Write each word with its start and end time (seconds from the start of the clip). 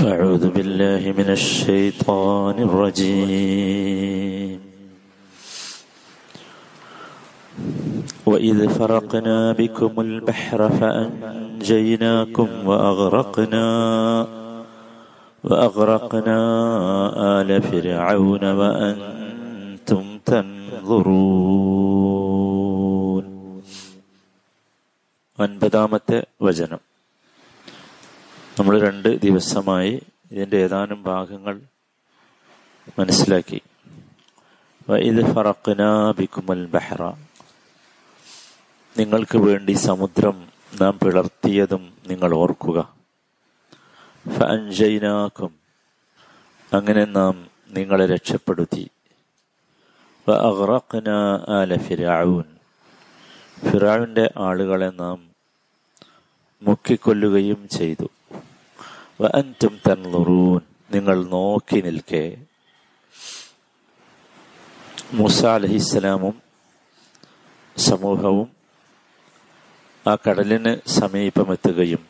أعوذ 0.00 0.56
بالله 0.56 1.12
من 1.12 1.28
الشيطان 1.28 2.56
الرجيم. 2.56 4.60
وإذ 8.26 8.68
فرقنا 8.68 9.52
بكم 9.52 10.00
البحر 10.00 10.68
فأنجيناكم 10.80 12.48
وأغرقنا 12.68 13.66
وأغرقنا 15.44 16.38
آل 17.40 17.62
فرعون 17.62 18.44
وأنتم 18.60 20.04
تنظرون. 20.24 21.90
أنبدامة 25.40 26.22
وجنم 26.40 26.80
നമ്മൾ 28.60 28.80
രണ്ട് 28.80 29.20
ദിവസമായി 29.20 30.02
ഇതിന്റെ 30.32 30.56
ഏതാനും 30.56 31.02
ഭാഗങ്ങൾ 31.02 31.60
മനസ്സിലാക്കി. 32.98 33.62
ഇത് 34.90 35.34
ഫറഖ്ന 35.34 36.10
ബിക്കുമൽ 36.18 36.66
ബഹ്റ. 36.66 37.02
നിങ്ങൾക്ക് 38.98 39.38
വേണ്ടി 39.38 39.72
സമുദ്രം 39.72 40.48
നാം 40.80 40.98
പിളർത്തിയതും 40.98 41.92
നിങ്ങൾ 42.06 42.34
ഓർക്കുക. 42.34 42.94
ഫൻജൈനാക്കും 44.28 45.54
അങ്ങനെ 46.72 47.04
നാം 47.04 47.50
നിങ്ങളെ 47.70 48.06
രക്ഷപ്പെടുത്തി. 48.06 48.90
വഅഗ്റഖ്ന 50.28 51.08
ആല 51.48 51.76
ഫിറാവിന്റെ 53.70 54.30
ആളുകളെ 54.36 54.90
നാം 54.90 55.30
മുക്കിക്കൊല്ലുകയും 56.62 57.68
ചെയ്തു. 57.68 58.08
അന്റും 59.20 59.80
തൻലുറൂൻ 59.88 60.60
നിങ്ങൾ 60.90 61.24
നോക്കി 61.24 61.80
നിൽക്കേ. 61.80 62.46
മൂസ 65.12 65.44
അലഹിസ്സലാമും 65.46 66.42
സമൂഹവും 67.76 68.48
ആ 70.06 70.14
കടലിന് 70.14 70.76
സമീപമെത്തുകയും 70.88 72.06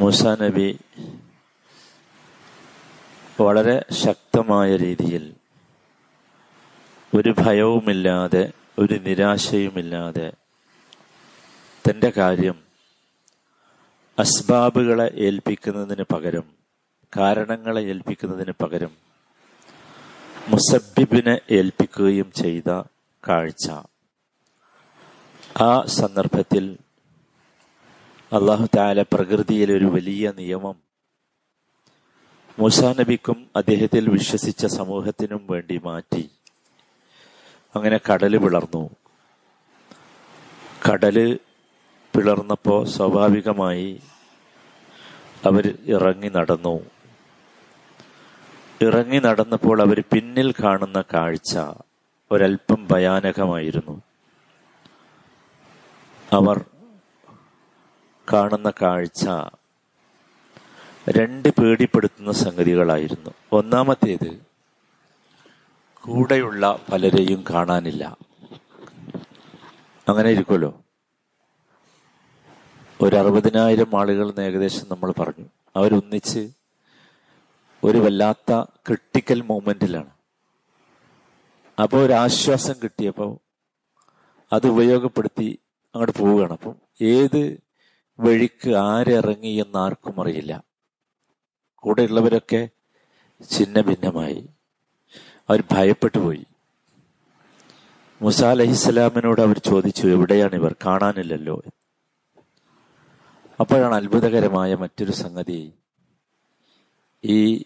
മൂസ 0.00 0.26
നബി 0.26 0.78
വളരെ 3.40 3.84
ശക്തമായ 3.92 4.76
രീതിയിൽ 4.76 5.34
ഒരു 7.14 7.34
ഭയവുമില്ലാതെ 7.38 8.52
ഒരു 8.78 8.94
നിരാശയുമില്ലാതെ 8.94 10.32
തന്റെ 11.84 12.12
കാര്യം 12.16 12.69
അസ്ബാബുകളെ 14.20 15.10
ഏൽപ്പിക്കുന്നതിന് 15.14 16.04
പകരം 16.12 16.42
കാരണങ്ങളെ 17.16 17.82
ഏൽപ്പിക്കുന്നതിന് 17.82 18.52
പകരം 18.62 18.90
മുസബിബിനെ 20.48 21.40
ഏൽപ്പിക്കുകയും 21.50 22.32
ചെയ്ത 22.32 22.82
കാഴ്ച. 23.28 23.70
ആ 25.62 25.82
സന്ദർഭത്തിൽ 25.82 26.78
അള്ളാഹു 28.32 28.68
താല 28.76 29.02
പ്രകൃതിയിൽ 29.02 29.72
ഒരു 29.72 29.84
വലിയ 29.84 30.32
നിയമം 30.36 30.74
മൂസാ 32.58 32.94
നബിക്കും 32.98 33.50
അദ്ദേഹത്തിൽ 33.56 34.10
വിശ്വസിച്ച 34.10 34.66
സമൂഹത്തിനും 34.66 35.46
വേണ്ടി 35.50 35.80
മാറ്റി. 35.84 36.30
അങ്ങനെ 37.76 38.00
കടൽ 38.12 38.36
പിളർന്നു. 38.36 38.90
കടൽ 40.90 41.38
പിളർന്നപ്പോൾ 42.16 42.86
സ്വാഭാവികമായി 42.86 44.00
അവർ 45.46 45.78
ഇറങ്ങി 45.84 46.28
നടന്നു. 46.28 46.80
ഇറങ്ങി 48.82 49.18
നടന്നപ്പോൾ 49.18 49.82
അവർ 49.82 50.04
പിന്നിൽ 50.12 50.52
കാണുന്ന 50.52 51.04
കാഴ്ച 51.14 51.58
ഒരൽപ്പം 52.32 52.88
ഭയാനകമായിരുന്നു. 52.90 54.02
അവർ 56.32 56.64
കാണുന്ന 58.32 58.72
കാഴ്ച 58.82 59.26
രണ്ട് 61.08 61.48
പേടിപ്പെടുത്തുന്ന 61.48 62.32
സംഗതികളായിരുന്നു. 62.32 63.30
ഒന്നാമത്തേത് 63.52 64.42
കൂടെയുള്ള 65.94 66.78
പലരെയും 66.92 67.44
കാണാനില്ല. 67.50 68.16
അങ്ങനെ 70.08 70.30
ഇരിക്കുമല്ലോ 70.30 70.79
ഒരു 73.02 73.16
അറുപതിനായിരം 73.16 74.00
ആളുകൾ 74.00 74.40
ഏകദേശം 74.40 74.86
നമ്മൾ 74.88 75.12
പറഞ്ഞു. 75.18 75.44
അവരൊന്നിച്ച് 75.76 76.50
ഒരു 77.84 77.98
വല്ലാത്ത 77.98 78.62
ക്രിട്ടിക്കൽ 78.62 79.40
മൂമെന്റിലാണ് 79.40 80.10
അപ്പോൾ 81.82 82.06
ഒരു 82.06 82.12
ആശ്വാസം 82.12 82.74
കിട്ടിയപ്പോൾ 82.84 83.38
അത് 84.52 84.66
ഉപയോഗപ്പെടുത്തി 84.66 85.58
അങ്ങോട്ട് 85.94 86.18
പോവുകയാണ്. 86.18 86.52
അപ്പം 86.52 86.74
ഏത് 87.02 87.60
വഴിക്ക് 88.20 88.70
ആരിറങ്ങി 88.70 89.48
എന്ന് 89.48 89.78
ആർക്കും 89.78 90.22
അറിയില്ല. 90.22 90.64
കൂടെയുള്ളവരൊക്കെ 91.76 92.68
ഛിന്ന 93.50 93.80
ഭിന്നമായി. 93.80 94.48
അവർ 95.50 95.62
ഭയപ്പെട്ടു 95.72 96.18
പോയി. 96.18 96.46
മുസ 98.22 98.44
അലഹിസ്സലാമിനോട് 98.44 99.40
അവർ 99.40 99.58
ചോദിച്ചു 99.58 100.06
എവിടെയാണ് 100.06 100.54
ഇവർ? 100.54 100.74
കാണാനില്ലല്ലോ. 100.86 101.62
അപ്പോഴാണ് 103.60 103.94
അത്ഭുതകരമായ 103.94 104.74
മറ്റൊരു 104.74 105.12
സംഗതി. 105.12 105.72
ഈ 107.24 107.64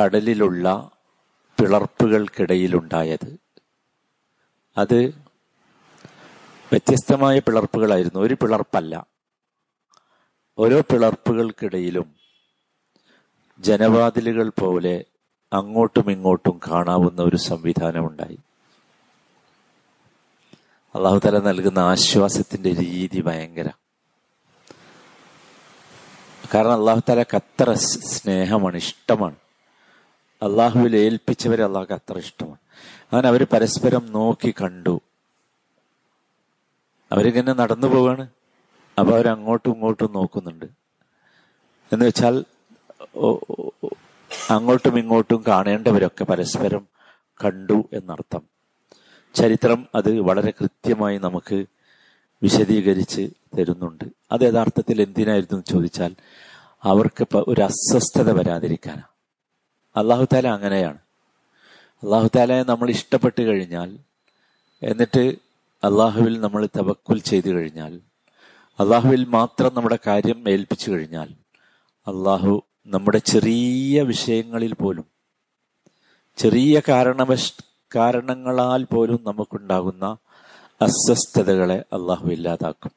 കടലിലുള്ള 0.00 0.90
പിളർപ്പുകൾക്കിടയിലുണ്ടായത്. 1.60 3.36
അത് 4.78 5.04
വ്യത്യസ്തമായ 6.72 7.38
പിളർപ്പുകളായിരുന്നു. 7.38 8.20
ഒരു 8.20 8.34
പിളർപ്പല്ല. 8.34 9.06
ഓരോ 10.58 10.80
പിളർപ്പുകൾക്കിടയിലും 10.80 12.14
ജനവാതിലുകൾ 13.58 14.48
പോലെ 14.48 15.04
അങ്ങോട്ടും 15.52 16.10
ഇങ്ങോട്ടും 16.10 16.60
കാണാവുന്ന 16.70 17.22
ഒരു 17.22 17.36
സംവിധാനമുണ്ടായി. 17.36 18.38
അള്ളാഹുതല 20.94 21.38
നൽകുന്ന 21.38 21.78
ആശ്വാസത്തിന്റെ 21.78 22.74
രീതി 22.74 23.20
ഭയങ്കര. 23.20 23.68
കാരണം 26.54 26.72
അള്ളാഹുത്താലക്ക് 26.72 27.36
അത്ര 27.36 27.72
സ്നേഹമാണ് 27.72 28.76
ഇഷ്ടമാണ്. 28.76 29.34
അള്ളാഹുവിൽ 30.42 30.96
ഏൽപ്പിച്ചവരെ 30.96 31.64
അള്ളാഹുക്ക് 31.64 31.92
അത്ര 31.92 32.18
ഇഷ്ടമാണ്. 32.18 32.56
അങ്ങനെ 33.12 33.28
അവർ 33.28 33.46
പരസ്പരം 33.52 34.12
നോക്കി 34.12 34.54
കണ്ടു. 34.62 35.00
അവരിങ്ങനെ 37.12 37.52
നടന്നു 37.52 37.86
പോവാണ്. 37.86 38.28
അപ്പൊ 39.00 39.14
അവരങ്ങോട്ടും 39.14 39.72
ഇങ്ങോട്ടും 39.72 40.12
നോക്കുന്നുണ്ട്. 40.12 40.64
എന്ന് 41.92 42.06
വെച്ചാൽ 42.06 42.44
അങ്ങോട്ടും 44.50 44.98
ഇങ്ങോട്ടും 44.98 45.44
കാണേണ്ടവരൊക്കെ 45.48 46.24
പരസ്പരം 46.24 46.88
കണ്ടു 47.44 47.88
എന്നർത്ഥം. 47.92 48.42
ചരിത്രം 49.34 49.86
അത് 49.94 50.20
വളരെ 50.20 50.50
കൃത്യമായി 50.50 51.18
നമുക്ക് 51.18 51.64
വിശദീകരിച്ച് 52.42 53.30
തരുന്നുണ്ട്. 53.58 54.04
അത് 54.32 54.40
യഥാർത്ഥത്തിൽ 54.40 55.02
എന്തിനായിരുന്നു 55.02 55.62
ചോദിച്ചാൽ 55.70 56.14
അവർക്ക് 56.82 57.26
ഒരു 57.36 57.60
അസ്വസ്ഥത 57.60 58.30
വരാതിരിക്കാനാണ് 58.30 59.14
അള്ളാഹു 59.96 60.26
താല 60.32 60.48
അങ്ങനെയാണ്. 60.48 60.98
അള്ളാഹു 62.02 62.28
താലയെ 62.36 62.62
നമ്മൾ 62.62 62.90
ഇഷ്ടപ്പെട്ട് 62.90 63.42
കഴിഞ്ഞാൽ 63.42 63.98
എന്നിട്ട് 64.82 65.34
അള്ളാഹുവിൽ 65.84 66.40
നമ്മൾ 66.40 66.66
തവക്കുൽ 66.66 67.18
ചെയ്തു 67.18 67.48
കഴിഞ്ഞാൽ 67.48 68.00
അള്ളാഹുവിൽ 68.80 69.24
മാത്രം 69.24 69.74
നമ്മുടെ 69.74 69.98
കാര്യം 70.06 70.48
ഏൽപ്പിച്ചു 70.48 70.90
കഴിഞ്ഞാൽ 70.90 71.28
അള്ളാഹു 72.06 72.62
നമ്മുടെ 72.86 73.18
ചെറിയ 73.18 74.02
വിഷയങ്ങളിൽ 74.02 74.74
പോലും 74.74 75.04
ചെറിയ 76.36 76.82
കാരണവശ 76.88 77.52
കാരണങ്ങളാൽ 77.96 78.84
പോലും 78.84 79.24
നമുക്കുണ്ടാകുന്ന 79.26 80.16
അസ്വസ്ഥതകളെ 80.84 81.84
അള്ളാഹു 81.92 82.28
ഇല്ലാതാക്കും. 82.28 82.90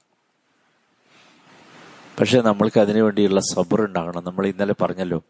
പക്ഷെ 2.19 2.41
നമ്മൾക്ക് 2.41 2.79
അതിനു 2.79 3.01
വേണ്ടിയുള്ള 3.01 3.39
സബർ 3.39 3.81
ഉണ്ടാകണം. 3.81 4.23
നമ്മൾ 4.23 4.47
ഇന്നലെ 4.47 4.75
പറഞ്ഞല്ലോ 4.81 5.23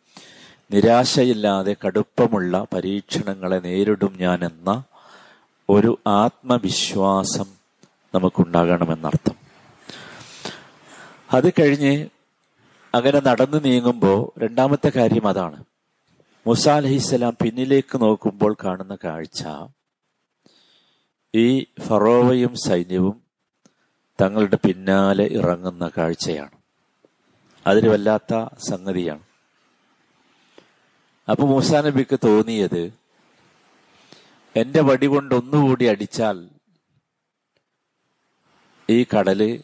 നിരാശയില്ലാതെ 0.71 1.75
കടുപ്പമുള്ള 1.88 2.65
പരീക്ഷണങ്ങളെ 2.74 3.59
നേരിടും 3.59 4.18
ഞാൻ 4.19 4.45
എന്ന 4.45 4.83
ഒരു 5.69 6.00
ആത്മവിശ്വാസം 6.07 7.45
നമുക്കുണ്ടാകണമെന്നർത്ഥം. 8.15 9.36
അത് 11.33 11.50
കഴിഞ്ഞ് 11.50 12.07
അങ്ങനെ 12.95 13.19
നടന്നു 13.19 13.57
നീങ്ങുമ്പോൾ 13.57 14.39
രണ്ടാമത്തെ 14.39 14.92
കാര്യം 14.95 15.27
അതാണ്. 15.27 15.63
മുസ 16.48 16.69
അലഹിസ്സലാം 16.69 17.38
പിന്നിലേക്ക് 17.42 18.01
നോക്കുമ്പോൾ 18.01 18.56
കാണുന്ന 18.63 18.98
കാഴ്ച 19.04 19.44
ഈ 21.37 21.65
ഫറോവയും 21.87 22.55
സൈന്യവും 22.55 23.21
തങ്ങളുടെ 24.21 24.55
പിന്നാലെ 24.55 25.25
ഇറങ്ങുന്ന 25.31 25.91
കാഴ്ചയാണ്. 25.97 26.55
അതിന് 27.67 27.87
വല്ലാത്ത 27.89 28.45
സംഗതിയാണ്. 28.69 29.23
അപ്പൊ 31.31 31.47
മൂസാ 31.47 31.81
നബിക്ക് 31.81 32.19
തോന്നിയത് 32.23 32.93
എന്റെ 34.55 34.81
വടി 34.81 35.05
കൊണ്ട് 35.05 35.35
ഒന്നുകൂടി 35.35 35.85
അടിച്ചാൽ 35.85 36.49
ഈ 38.89 39.03
കടൽ 39.03 39.63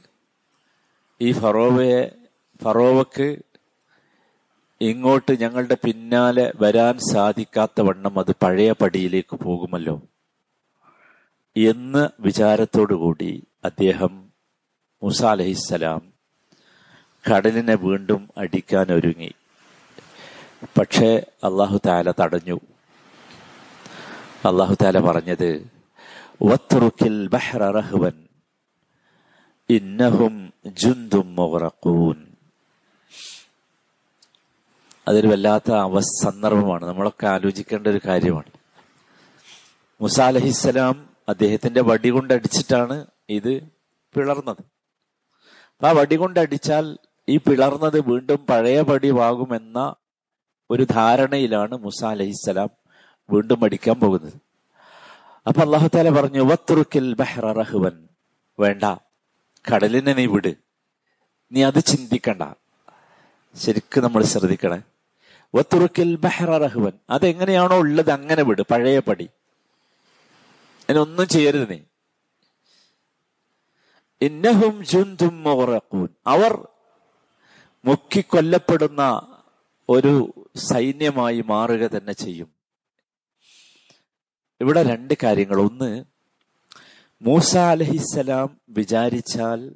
ഈ 1.22 1.32
ഫറോവയെ 1.32 2.02
ഫറോവക്ക് 2.64 3.42
ഇങ്ങോട്ട് 4.82 5.40
ഞങ്ങളുടെ 5.40 5.78
പിന്നാലെ 5.86 6.52
വരാൻ 6.56 7.00
സാധിക്കാത്ത 7.14 7.82
വണ്ണം 7.82 8.20
അത് 8.20 8.36
പഴയ 8.44 8.72
പടിയിലേക്ക് 8.72 9.36
പോകുമല്ലോ. 9.36 10.02
എന്ന് 11.58 12.10
വിചാരത്തോടുകൂടി 12.20 13.48
അദ്ദേഹം 13.66 14.32
മുസ 15.04 15.24
അലഹിസ്സലാം 15.24 16.14
കടലിനെ 17.32 17.76
വീണ്ടും 17.76 18.30
അടിക്കാൻ 18.38 18.94
ഒരുങ്ങി. 18.94 19.34
പക്ഷേ 20.78 21.26
അള്ളാഹു 21.44 21.80
താല 21.86 22.12
തടഞ്ഞു. 22.12 22.60
അള്ളാഹു 24.46 24.76
താല 24.84 25.00
പറഞ്ഞത് 25.00 25.70
വത്രുക്കിൽ 26.44 27.28
ബഹ്റ 27.28 27.64
ഇന്നഹും 29.70 30.54
ജുന്തും 30.66 31.36
മുഗറഖൂൻ 31.36 32.26
അതൊരു 35.08 35.28
വല്ലാത്ത 35.28 35.72
അവ 35.72 36.00
സന്ദർഭമാണ്. 36.00 36.86
നമ്മളൊക്കെ 36.86 37.28
ആലോചിക്കേണ്ട 37.28 37.88
ഒരു 37.88 38.02
കാര്യമാണ്. 38.06 38.52
മുസാ 40.02 40.28
അലഹിസ്സലാം 40.28 41.13
അദ്ദേഹത്തിന്റെ 41.30 41.82
വടി 41.82 42.10
കൊണ്ടടിച്ചിട്ടാണ് 42.10 43.06
ഇത് 43.30 43.62
പിളർന്നത്. 44.16 44.58
അപ്പൊ 45.74 45.88
ആ 45.88 45.92
വടി 45.92 46.16
കൊണ്ടടിച്ചാൽ 46.16 46.98
ഈ 47.30 47.38
പിളർന്നത് 47.38 48.00
വീണ്ടും 48.00 48.46
പഴയ 48.46 48.82
പടിവാകുമെന്ന 48.82 49.96
ഒരു 50.72 50.84
ധാരണയിലാണ് 50.84 51.78
മുസ 51.78 52.06
അലഹിസ്സലാം 52.06 52.70
വീണ്ടും 53.30 53.64
അടിക്കാൻ 53.64 54.00
പോകുന്നത്. 54.00 54.34
അപ്പൊ 55.48 55.62
അള്ളാഹുത്താല 55.62 56.10
പറഞ്ഞു 56.10 56.42
വത്തുറുക്കിൽ 56.42 57.14
ബഹ്റ 57.16 57.40
റഹ്വൻ. 57.40 58.08
വേണ്ട 58.60 58.84
കടലിനെ 59.74 60.14
നീ 60.14 60.26
വിട്. 60.26 60.56
നീ 61.52 61.64
അത് 61.64 61.80
ചിന്തിക്കണ്ട. 61.80 62.42
ശരിക്കും 63.56 64.04
നമ്മൾ 64.04 64.24
ശ്രദ്ധിക്കണേ. 64.24 64.82
വത്തുറുക്കിൽ 65.56 66.16
ബഹ്റ 66.16 66.44
റഹ്വൻ. 66.44 66.92
അതെങ്ങനെയാണോ 67.10 67.78
ഉള്ളത് 67.78 68.12
അങ്ങനെ 68.12 68.44
വിട് 68.44 68.62
പഴയ 68.62 69.00
പടി. 69.00 69.30
അതിനൊന്നും 70.90 71.28
ചെയ്യരുത് 71.28 71.72
നീ. 71.72 71.80
ഇന്നഹും 74.22 74.86
ജുന്തും 74.86 75.50
അവർ 76.28 76.68
മുക്കിക്കൊല്ലപ്പെടുന്ന 77.86 79.28
ഒരു 79.90 80.34
സൈന്യമായി 80.56 81.42
മാറുക 81.42 81.90
തന്നെ 81.90 82.14
ചെയ്യും. 82.14 82.56
ഇവിടെ 84.62 84.84
രണ്ട് 84.84 85.14
കാര്യങ്ങൾ. 85.24 85.60
ഒന്ന് 85.62 86.06
മൂസ 87.22 87.58
അലഹിസലാം 87.58 88.62
വിചാരിച്ചാൽ 88.70 89.76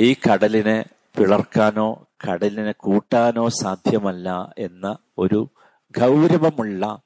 ഈ 0.00 0.14
കടലിനെ 0.14 0.84
പിളർക്കാനോ 1.18 2.06
കടലിനെ 2.28 2.72
കൂട്ടാനോ 2.72 3.48
സാധ്യമല്ല 3.48 4.54
എന്ന 4.58 4.98
ഒരു 5.18 5.50
ഗൗരവമുള്ള 5.98 7.02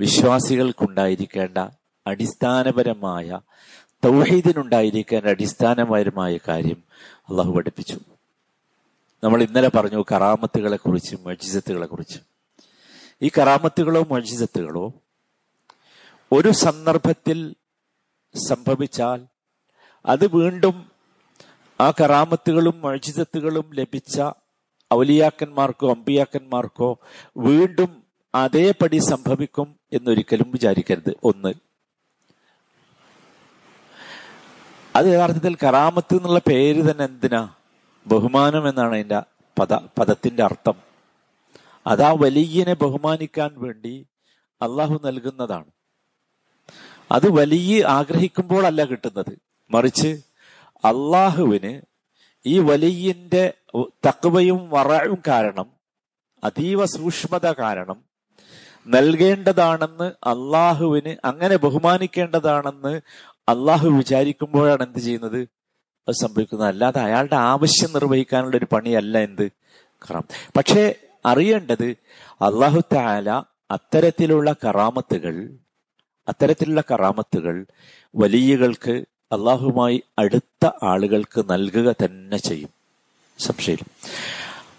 വിശ്വാസികൾക്കുണ്ടായിരിക്കേണ്ട 0.00 1.58
അടിസ്ഥാനപരമായ 2.10 3.40
തൗഹീദിനുണ്ടായിരിക്കാൻ 4.04 5.28
അടിസ്ഥാനപരമായ 5.28 6.38
കാര്യം 6.48 6.82
അള്ളാഹു 7.30 7.52
പഠിപ്പിച്ചു. 7.52 7.98
നമ്മൾ 9.24 9.42
ഇന്നലെ 9.42 9.68
പറഞ്ഞു 9.68 10.04
കറാമത്തുകളെ 10.12 10.76
കുറിച്ചും 10.76 11.24
മജിസത്തുകളെ 11.24 11.86
കുറിച്ചും 11.86 12.20
ഈ 13.22 13.30
കറാമത്തുകളോ 13.38 14.06
മജിസത്തുകളോ 14.10 14.92
ഒരു 16.32 16.50
സന്ദർഭത്തിൽ 16.50 17.54
സംഭവിച്ചാൽ 18.48 19.26
അത് 20.06 20.26
വീണ്ടും 20.36 20.90
ആ 21.80 21.90
കറാമത്തുകളും 21.90 22.80
മജിസത്തുകളും 22.80 23.70
ലഭിച്ച 23.74 24.22
ഔലിയാക്കന്മാർക്കോ 24.94 25.90
അമ്പിയാക്കന്മാർക്കോ 25.90 26.98
വീണ്ടും 27.36 28.02
അതേപടി 28.34 28.98
സംഭവിക്കും 28.98 29.76
എന്നൊരിക്കലും 29.92 30.50
വിചാരിക്കരുത്. 30.50 31.16
ഒന്ന് 31.24 31.54
അത് 35.00 35.06
യഥാർത്ഥത്തിൽ 35.06 35.54
കറാമത്ത് 35.54 36.14
എന്നുള്ള 36.14 36.40
പേര് 36.48 36.90
തന്നെ 36.90 37.04
എന്തിനാ? 37.04 37.48
ബഹുമാനം 38.06 38.68
എന്നാണ് 38.68 38.94
അതിന്റെ 38.94 39.22
പദ 39.58 39.72
പദത്തിന്റെ 39.72 40.44
അർത്ഥം. 40.44 40.74
അതാ 41.86 42.16
വലിയനെ 42.18 42.74
ബഹുമാനിക്കാൻ 42.74 43.50
വേണ്ടി 43.56 44.06
അള്ളാഹു 44.62 45.00
നൽകുന്നതാണ്. 45.04 45.64
അത് 47.12 47.30
വലിയ 47.30 47.84
ആഗ്രഹിക്കുമ്പോഴല്ല 47.84 48.84
കിട്ടുന്നത്. 48.84 49.38
മറിച്ച് 49.70 50.22
അള്ളാഹുവിന് 50.84 51.82
ഈ 52.46 52.58
വലിയന്റെ 52.58 53.52
തക്കവയും 54.08 54.70
വറയും 54.70 55.18
കാരണം 55.28 55.66
അതീവ 56.44 56.84
സൂക്ഷ്മത 56.84 57.52
കാരണം 57.52 58.10
നൽകേണ്ടതാണെന്ന് 58.86 60.04
അള്ളാഹുവിന് 60.04 61.16
അങ്ങനെ 61.24 61.56
ബഹുമാനിക്കേണ്ടതാണെന്ന് 61.56 63.00
അള്ളാഹു 63.50 63.88
വിചാരിക്കുമ്പോഴാണ് 63.88 64.82
എന്ത് 64.82 64.98
ചെയ്യുന്നത്? 64.98 65.38
അത് 66.08 66.14
സംഭവിക്കുന്നത്. 66.14 66.68
അല്ലാതെ 66.68 67.00
അയാളുടെ 67.00 67.36
ആവശ്യം 67.36 67.92
നിർവഹിക്കാനുള്ള 67.92 68.56
ഒരു 68.56 68.66
പണിയല്ല 68.72 69.18
എന്ത്? 69.18 69.50
കറാം. 70.10 70.24
പക്ഷേ 70.56 70.94
അറിയേണ്ടത് 71.26 71.96
അള്ളാഹു 72.32 72.80
താല 72.92 73.30
അത്തരത്തിലുള്ള 73.70 74.52
കറാമത്തുകൾ 74.52 75.50
അത്തരത്തിലുള്ള 76.28 76.82
കറാമത്തുകൾ 76.90 77.66
വലിയകൾക്ക് 78.14 79.04
അള്ളാഹുമായി 79.32 80.02
അടുത്ത 80.18 80.70
ആളുകൾക്ക് 80.82 81.44
നൽകുക 81.50 81.94
തന്നെ 82.04 82.36
ചെയ്യും. 82.36 82.68
സംശയം 83.38 83.78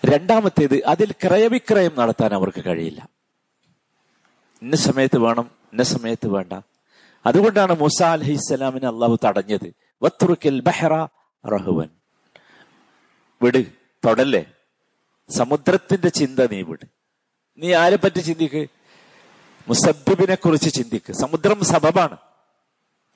രണ്ടാമത്തേത് 0.05 0.83
അതിൽ 0.85 1.11
ക്രയവിക്രയം 1.11 1.91
നടത്താൻ 1.97 2.33
അവർക്ക് 2.33 2.65
കഴിയില്ല. 2.65 3.09
ഇന്ന 4.61 4.75
സമയത്ത് 4.75 5.17
വേണം 5.17 5.51
ഇന്ന 5.71 5.83
സമയത്ത് 5.83 6.27
വേണ്ട. 6.27 6.53
അതുകൊണ്ടാണ് 7.25 7.79
മൂസ 7.79 8.03
അലഹിസ്സലാമിനെ 8.03 8.87
അള്ളാഹു 8.87 9.17
തടഞ്ഞത്. 9.25 9.73
വത്തുറുക്കൽ 10.01 10.61
ബഹ്റ 10.61 10.85
റഹുവൻ. 11.47 11.89
വിട് 13.41 13.65
തൊടല്ലേ? 14.05 14.45
സമുദ്രത്തിന്റെ 15.29 16.09
ചിന്ത 16.09 16.39
നീ 16.51 16.61
വിട്. 16.61 16.85
നീ 17.57 17.73
ആരെ 17.73 17.95
പറ്റി 17.95 18.19
ചിന്തിക്ക്? 18.19 18.69
മുസബിബിനെ 19.67 20.35
കുറിച്ച് 20.35 20.73
ചിന്തിക്ക്. 20.73 21.13
സമുദ്രം 21.13 21.63
സബബാണ്. 21.63 22.17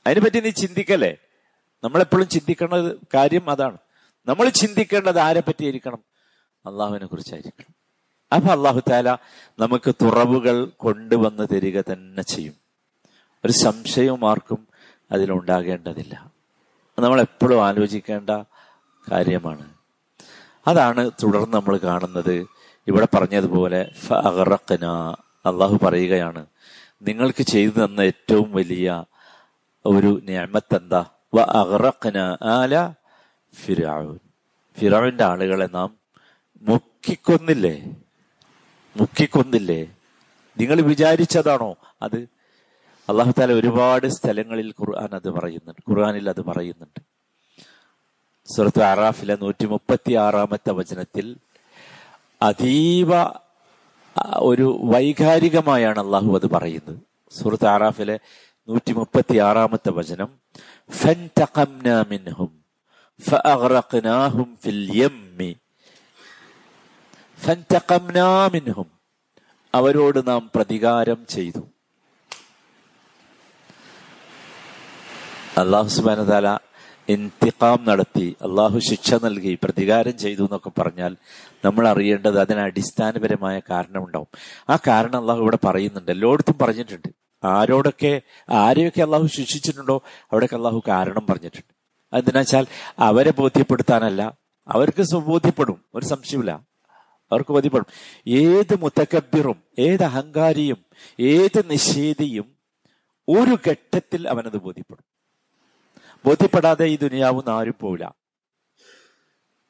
അതിനെപ്പറ്റി 0.07 0.39
നീ 0.39 0.49
ചിന്തിക്കല്ലേ? 0.49 1.17
നമ്മളെപ്പോഴും 1.83 2.29
ചിന്തിക്കേണ്ട 2.29 2.73
കാര്യം 3.13 3.49
അതാണ്. 3.49 3.77
നമ്മൾ 4.27 4.49
ചിന്തിക്കേണ്ടത് 4.49 5.19
ആരെ 5.19 5.39
പറ്റിയായിരിക്കണം? 5.39 6.03
അള്ളാഹുവിനെ 6.65 7.05
കുറിച്ചായിരിക്കണം. 7.05 7.75
അപ്പൊ 8.35 8.49
അള്ളാഹു 8.49 8.81
താല 8.91 9.13
നമുക്ക് 9.59 9.95
തുറവുകൾ 10.01 10.65
കൊണ്ടുവന്ന് 10.65 11.47
തരിക 11.51 11.81
തന്നെ 11.81 12.23
ചെയ്യും. 12.23 12.64
ഒരു 13.45 13.51
സംശയവും 13.51 14.29
ആർക്കും 14.29 14.67
അതിലുണ്ടാകേണ്ടതില്ല. 15.11 16.31
നമ്മൾ 16.99 17.21
എപ്പോഴും 17.21 17.65
ആലോചിക്കേണ്ട 17.65 18.29
കാര്യമാണ്. 19.11 19.73
അതാണ് 20.67 21.11
തുടർന്ന് 21.23 21.53
നമ്മൾ 21.53 21.77
കാണുന്നത്. 21.77 22.47
ഇവിടെ 22.87 23.07
പറഞ്ഞതുപോലെ 23.13 23.91
ഫറക്കന 24.07 24.85
അള്ളാഹു 25.45 25.79
പറയുകയാണ് 25.83 26.45
നിങ്ങൾക്ക് 27.01 27.43
ചെയ്തു 27.43 27.85
തന്ന 27.85 28.01
ഏറ്റവും 28.01 28.51
വലിയ 28.51 29.03
ഒരു 29.85 30.21
ഞാമത്ത് 30.23 30.75
എന്താ 30.75 31.05
വ 31.35 31.41
അഹറക്കന 31.41 32.37
ആല 32.43 32.93
ഫിറാവുൻ 33.55 34.19
ഫിറാവിന്റെ 34.79 35.23
ആളുകളെ 35.23 35.69
നാം 35.73 35.97
മുക്കിക്കൊന്നില്ലേ? 36.61 37.83
മുക്കിക്കൊന്നില്ലേ? 38.97 39.95
നിങ്ങൾ 40.59 40.81
വിചാരിച്ചതാണോ? 40.81 41.75
അത് 42.01 42.34
അള്ളാഹുത്താല 43.09 43.51
ഒരുപാട് 43.51 44.07
സ്ഥലങ്ങളിൽ 44.07 44.73
ഖുർആൻ 44.79 45.15
അത് 45.15 45.29
പറയുന്നുണ്ട്. 45.29 45.89
ഖുർആനിൽ 45.89 46.29
അത് 46.29 46.41
പറയുന്നുണ്ട്. 46.41 47.01
സുഹൃത്ത് 48.55 48.83
അറാഫിലെ 48.83 49.37
നൂറ്റി 49.41 49.65
മുപ്പത്തി 49.65 50.13
ആറാമത്തെ 50.13 50.71
വചനത്തിൽ 50.71 51.37
അതീവ 52.41 53.09
ഒരു 54.35 54.81
വൈകാരികമായാണ് 54.83 55.99
അള്ളാഹു 55.99 56.35
അത് 56.35 56.49
പറയുന്നത്. 56.49 56.99
സുഹൃത്ത് 57.31 57.65
അറാഫിലെ 57.65 58.19
നൂറ്റി 58.69 58.93
മുപ്പത്തി 58.93 59.37
ആറാമത്തെ 59.37 59.89
വചനം 59.89 60.29
ഫിൽ 64.63 64.91
യമ്മി. 64.93 65.57
അവരോട് 69.75 70.27
നാം 70.27 70.51
പ്രതികാരം 70.55 71.25
ചെയ്തു. 71.29 71.59
അള്ളാഹു 75.57 75.87
സുബാന 75.87 76.23
താല 76.23 76.57
ഇന്തിഖാം 77.09 77.85
നടത്തി 77.85 78.35
അള്ളാഹു 78.41 78.79
ശിക്ഷ 78.79 79.13
നൽകി 79.13 79.57
പ്രതികാരം 79.63 80.17
ചെയ്തു 80.17 80.41
എന്നൊക്കെ 80.41 80.71
പറഞ്ഞാൽ 80.77 81.15
നമ്മൾ 81.65 81.87
അറിയേണ്ടത് 81.87 82.39
അതിന് 82.39 82.59
അടിസ്ഥാനപരമായ 82.59 83.61
കാരണമുണ്ടാവും. 83.69 84.27
ആ 84.69 84.77
കാരണം 84.87 85.19
അള്ളാഹു 85.19 85.41
ഇവിടെ 85.41 85.57
പറയുന്നുണ്ട്. 85.63 86.11
എല്ലായിടത്തും 86.11 86.57
പറഞ്ഞിട്ടുണ്ട്. 86.61 87.07
ആരോടൊക്കെ 87.43 88.21
ആരെയൊക്കെ 88.49 89.01
അള്ളാഹു 89.01 89.27
ശിക്ഷിച്ചിട്ടുണ്ടോ 89.27 90.01
അവിടെയൊക്കെ 90.31 90.55
അള്ളാഹു 90.55 90.83
കാരണം 90.87 91.25
പറഞ്ഞിട്ടുണ്ട്. 91.29 91.73
അതെന്തിനാച്ചാൽ 92.13 92.67
അവരെ 92.99 93.31
ബോധ്യപ്പെടുത്താനല്ല 93.31 94.37
അവർക്ക് 94.67 95.15
ബോധ്യപ്പെടും. 95.15 95.81
ഒരു 95.95 96.05
സംശയമില്ല 96.05 96.51
അവർക്ക് 97.31 97.51
ബോധ്യപ്പെടും. 97.51 97.85
ഏത് 98.27 98.79
മുത്തക്കബിറും 98.81 99.55
ഏത് 99.79 100.03
അഹങ്കാരിയും 100.03 100.77
ഏത് 101.19 101.63
നിഷേധിയും 101.69 102.45
ഒരു 103.29 103.57
ഘട്ടത്തിൽ 103.69 104.29
അവനത് 104.29 104.57
ബോധ്യപ്പെടും. 104.57 105.14
ബോധ്യപ്പെടാതെ 106.25 106.85
ഈ 106.85 106.97
ദുനിയാവുന്ന 106.97 107.49
ആരും 107.49 107.75
പോവില്ല. 107.79 108.15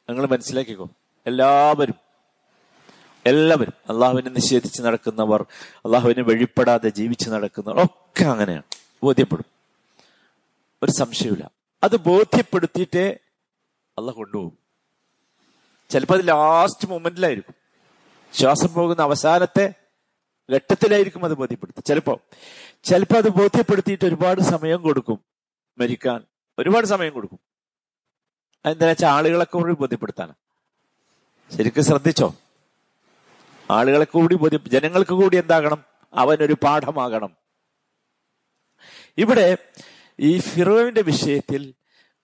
നിങ്ങൾ 0.10 0.26
മനസ്സിലാക്കിക്കോ? 0.26 0.90
എല്ലാവരും 1.28 1.96
എല്ലാവരും 3.26 3.74
അള്ളാഹുവിനെ 3.90 4.30
നിഷേധിച്ച് 4.30 4.82
നടക്കുന്നവർ 4.82 5.46
അള്ളാഹുവിനെ 5.78 6.24
വഴിപ്പെടാതെ 6.24 6.90
ജീവിച്ചു 6.90 7.30
നടക്കുന്നവർ 7.30 7.86
ഒക്കെ 7.86 8.26
അങ്ങനെയാണ്. 8.26 8.64
ബോധ്യപ്പെടും. 9.04 9.46
ഒരു 10.84 10.92
സംശയമില്ല 10.92 11.52
അത് 11.84 11.96
ബോധ്യപ്പെടുത്തിയിട്ടേ 11.96 13.18
അള്ളാഹ് 13.98 14.16
കൊണ്ടുപോകും. 14.16 14.58
ചിലപ്പോൾ 15.90 16.20
അത് 16.20 16.28
ലാസ്റ്റ് 16.28 16.88
മൊമെന്റിലായിരിക്കും 16.90 17.56
ശ്വാസം 18.34 18.74
പോകുന്ന 18.74 19.02
അവസാനത്തെ 19.02 19.74
ഘട്ടത്തിലായിരിക്കും 20.52 21.26
അത് 21.26 21.34
ബോധ്യപ്പെടുത്തുക. 21.34 21.84
ചിലപ്പോ 21.88 22.20
ചിലപ്പോൾ 22.84 23.18
അത് 23.18 23.30
ബോധ്യപ്പെടുത്തിയിട്ട് 23.30 24.06
ഒരുപാട് 24.06 24.42
സമയം 24.42 24.82
കൊടുക്കും 24.82 25.20
മരിക്കാൻ. 25.78 26.24
ഒരുപാട് 26.60 26.86
സമയം 26.86 27.14
കൊടുക്കും. 27.14 27.40
അതെന്താ 28.66 28.88
വെച്ചാൽ 28.88 29.10
ആളുകളെ 29.10 29.46
കൂടി 29.46 29.74
ബോധ്യപ്പെടുത്താനാ 29.74 30.34
ശരിക്കും 31.58 31.84
ശ്രദ്ധിച്ചോ? 31.84 32.36
ആളുകളെ 33.72 34.06
കൂടി 34.06 34.36
ബോധ്യ 34.36 34.60
ജനങ്ങൾക്ക് 34.68 35.12
കൂടി 35.12 35.38
എന്താകണം? 35.38 35.84
അവനൊരു 36.14 36.56
പാഠമാകണം. 36.64 37.38
ഇവിടെ 39.18 39.58
ഈ 40.20 40.40
ഫിറോവിന്റെ 40.40 41.02
വിഷയത്തിൽ 41.02 41.74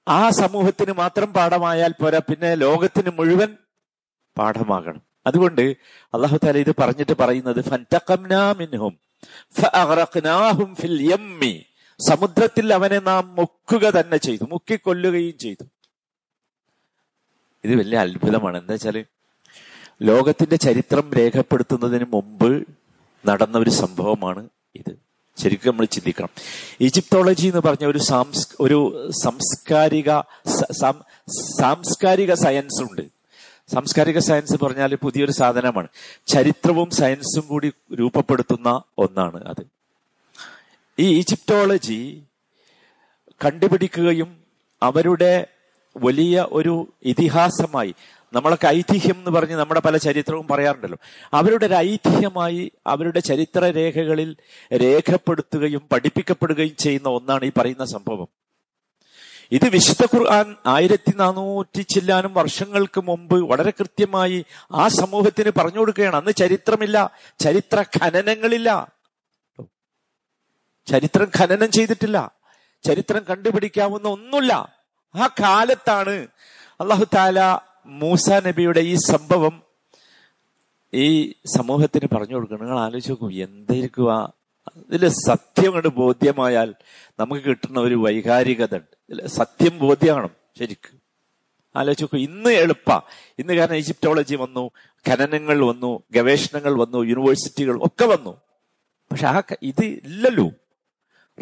ആ 0.07 0.29
സമൂഹത്തിന് 0.29 0.91
മാത്രം 0.91 1.33
പാഠമായാൽ 1.33 1.93
പോരാ 2.01 2.19
പിന്നെ 2.19 2.55
ലോകത്തിന് 2.55 3.09
മുഴുവൻ 3.09 3.57
പാഠമാകണം. 4.37 5.01
അതുകൊണ്ട് 5.27 5.61
അള്ളാഹു 6.13 6.37
താല 6.43 6.57
ഇത് 6.57 6.75
പറഞ്ഞിട്ട് 6.79 7.11
പറയുന്നത് 7.19 7.61
ഫൻ 7.63 7.85
ഫിൽ 10.73 11.11
യമ്മി. 11.11 11.65
സമുദ്രത്തിൽ 12.09 12.73
അവനെ 12.73 12.99
നാം 12.99 13.35
മുക്കുക 13.35 13.89
തന്നെ 13.89 14.17
ചെയ്തു 14.17 14.43
മുക്കിക്കൊല്ലുകയും 14.43 15.37
ചെയ്തു. 15.37 15.63
ഇത് 17.63 17.75
വലിയ 17.75 17.97
അത്ഭുതമാണ്. 17.97 18.57
എന്താ 18.57 18.71
വെച്ചാൽ 18.71 19.05
ലോകത്തിന്റെ 20.01 20.55
ചരിത്രം 20.55 21.13
രേഖപ്പെടുത്തുന്നതിന് 21.13 22.05
മുമ്പ് 22.09 22.67
നടന്ന 23.25 23.57
ഒരു 23.57 23.69
സംഭവമാണ് 23.69 24.49
ഇത്. 24.75 24.99
ശരിക്കും 25.37 25.71
നമ്മൾ 25.71 25.85
ചിന്തിക്കണം. 25.85 26.29
ഈജിപ്തോളജി 26.81 27.47
എന്ന് 27.47 27.61
പറഞ്ഞ 27.61 27.85
ഒരു 27.85 27.97
സാംസ് 27.97 28.47
ഒരു 28.59 29.11
സാംസ്കാരിക 29.23 30.19
സാംസ്കാരിക 31.59 32.33
സയൻസ് 32.33 32.81
ഉണ്ട്. 32.81 33.01
സാംസ്കാരിക 33.71 34.19
സയൻസ് 34.19 34.63
പറഞ്ഞാൽ 34.63 34.95
പുതിയൊരു 34.95 35.31
സാധനമാണ്. 35.31 35.87
ചരിത്രവും 36.27 36.89
സയൻസും 36.89 37.47
കൂടി 37.47 37.73
രൂപപ്പെടുത്തുന്ന 37.99 38.81
ഒന്നാണ് 38.97 39.43
അത്. 39.43 39.80
ഈ 40.99 41.17
ഈജിപ്റ്റോളജി 41.17 42.23
കണ്ടുപിടിക്കുകയും 43.45 44.43
അവരുടെ 44.83 45.47
വലിയ 45.97 46.47
ഒരു 46.51 46.93
ഇതിഹാസമായി 47.03 47.95
നമ്മളൊക്കെ 48.33 48.67
ഐതിഹ്യം 48.67 49.15
എന്ന് 49.15 49.31
പറഞ്ഞ് 49.31 49.55
നമ്മുടെ 49.55 49.79
പല 49.79 49.97
ചരിത്രവും 49.97 50.47
പറയാറുണ്ടല്ലോ. 50.47 50.97
അവരുടെ 51.33 51.65
ഒരു 51.65 51.73
ഐതിഹ്യമായി 51.73 52.71
അവരുടെ 52.87 53.19
ചരിത്ര 53.19 53.71
രേഖകളിൽ 53.71 54.35
രേഖപ്പെടുത്തുകയും 54.73 55.81
പഠിപ്പിക്കപ്പെടുകയും 55.91 56.75
ചെയ്യുന്ന 56.75 57.09
ഒന്നാണ് 57.09 57.45
ഈ 57.45 57.51
പറയുന്ന 57.57 57.85
സംഭവം. 57.85 58.27
ഇത് 59.51 59.69
വിശുദ്ധ 59.69 60.15
ഖുർആൻ 60.15 60.55
ആയിരത്തി 60.65 61.13
നാനൂറ്റി 61.15 61.81
ചില്ലാനും 61.81 62.33
വർഷങ്ങൾക്ക് 62.33 63.01
മുമ്പ് 63.01 63.41
വളരെ 63.41 63.71
കൃത്യമായി 63.71 64.45
ആ 64.71 64.87
സമൂഹത്തിന് 64.87 65.51
പറഞ്ഞു 65.57 65.79
കൊടുക്കുകയാണ്. 65.79 66.15
അന്ന് 66.15 66.31
ചരിത്രമില്ല 66.31 67.11
ചരിത്ര 67.39 67.83
ഖനനങ്ങളില്ല. 68.03 68.91
ചരിത്രം 70.85 71.31
ഖനനം 71.37 71.71
ചെയ്തിട്ടില്ല. 71.71 72.31
ചരിത്രം 72.83 73.23
കണ്ടുപിടിക്കാവുന്ന 73.29 74.07
ഒന്നുമില്ല. 74.07 74.53
ആ 75.15 75.27
കാലത്താണ് 75.27 76.27
അള്ളാഹു 76.81 77.05
താല 77.15 77.59
മൂസ 77.85 78.29
നബിയുടെ 78.29 78.79
ഈ 78.79 78.95
സംഭവം 78.95 79.63
ഈ 80.93 81.31
സമൂഹത്തിന് 81.31 82.15
പറഞ്ഞു 82.15 82.33
കൊടുക്കണം 82.33 82.59
നിങ്ങൾ 82.59 82.79
ആലോചിച്ച് 82.79 83.11
നോക്കൂ 83.11 83.31
എന്തായിരിക്കും 83.31 84.13
ആ 84.13 84.31
ഇതിൽ 84.75 85.07
സത്യം 85.07 85.73
കണ്ട് 85.73 85.87
ബോധ്യമായാൽ 85.87 86.75
നമുക്ക് 87.19 87.41
കിട്ടുന്ന 87.41 87.79
ഒരു 87.79 87.95
വൈകാരികത 87.95 88.75
ഉണ്ട് 88.75 89.25
സത്യം 89.25 89.79
ബോധ്യമാണ് 89.79 90.29
ശരിക്ക്. 90.59 90.97
ആലോചിച്ച് 91.75 92.03
നോക്കൂ 92.03 92.17
ഇന്ന് 92.17 92.49
എളുപ്പ. 92.49 92.91
ഇന്ന് 93.39 93.53
കാരണം 93.53 93.75
ഈജിപ്റ്റോളജി 93.75 94.35
വന്നു 94.35 94.71
ഖനനങ്ങൾ 95.09 95.65
വന്നു 95.65 96.03
ഗവേഷണങ്ങൾ 96.11 96.73
വന്നു 96.73 96.97
യൂണിവേഴ്സിറ്റികൾ 97.03 97.79
ഒക്കെ 97.83 98.05
വന്നു. 98.05 98.41
പക്ഷെ 99.11 99.27
ആ 99.27 99.41
ഇത് 99.61 99.85
ഇല്ലല്ലോ. 99.85 100.51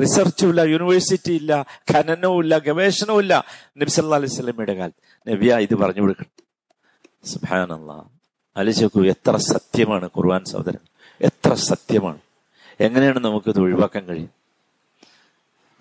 റിസർച്ചും 0.02 0.50
ഇല്ല 0.50 0.62
യൂണിവേഴ്സിറ്റി 0.62 1.32
ഇല്ല 1.32 1.66
ഖനനവും 1.92 2.40
ഇല്ല 2.40 2.58
ഗവേഷണവും 2.58 3.20
ഇല്ല. 3.20 3.46
നബി 3.78 4.02
അലൈഹി 4.02 4.26
സ്വലമിയുടെ 4.26 4.74
കാലത്ത്. 4.74 5.30
നബിയ 5.30 5.58
ഇത് 5.58 5.76
പറഞ്ഞു 5.76 6.02
കൊടുക്കണം. 6.02 6.44
സുബാനല്ല 7.26 7.92
ആലോചിക്കൂ 8.58 9.06
എത്ര 9.06 9.36
സത്യമാണ് 9.38 10.06
ഖുർആൻ 10.06 10.44
സഹോദരൻ. 10.44 10.80
എത്ര 11.22 11.54
സത്യമാണ്. 11.54 12.18
എങ്ങനെയാണ് 12.80 13.20
നമുക്കിത് 13.20 13.60
ഒഴിവാക്കാൻ 13.60 14.06
കഴിയും 14.06 14.30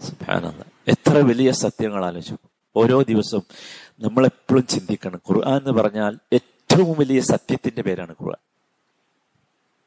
സുബാനല്ല 0.02 0.64
എത്ര 0.88 1.18
വലിയ 1.18 1.50
സത്യങ്ങൾ 1.50 2.04
ആലോചിച്ചു 2.04 2.36
ഓരോ 2.76 3.02
ദിവസവും 3.02 3.42
നമ്മൾ 4.00 4.24
എപ്പോഴും 4.24 4.66
ചിന്തിക്കണം. 4.66 5.20
ഖുർആൻ 5.30 5.56
എന്ന് 5.56 5.70
പറഞ്ഞാൽ 5.70 6.18
ഏറ്റവും 6.32 6.98
വലിയ 6.98 7.20
സത്യത്തിന്റെ 7.20 7.82
പേരാണ് 7.82 8.10
ഖുർആൻ. 8.10 8.40